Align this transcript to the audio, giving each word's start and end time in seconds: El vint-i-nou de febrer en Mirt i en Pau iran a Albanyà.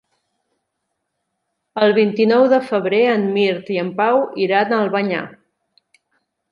El 1.87 1.93
vint-i-nou 1.99 2.47
de 2.55 2.61
febrer 2.71 3.05
en 3.13 3.29
Mirt 3.37 3.73
i 3.77 3.81
en 3.87 3.93
Pau 4.03 4.27
iran 4.49 4.73
a 4.79 4.83
Albanyà. 4.87 5.23